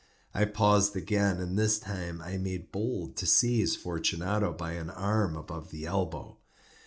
I 0.33 0.45
paused 0.45 0.95
again, 0.95 1.39
and 1.39 1.59
this 1.59 1.77
time 1.77 2.21
I 2.23 2.39
made 2.39 2.71
bold 2.71 3.15
to 3.17 3.27
seize 3.27 3.75
Fortunato 3.75 4.51
by 4.51 4.71
an 4.71 4.89
arm 4.89 5.37
above 5.37 5.69
the 5.69 5.85
elbow. 5.85 6.37